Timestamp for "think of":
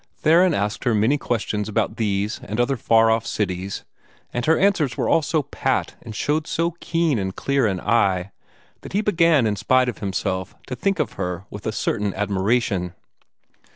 10.75-11.13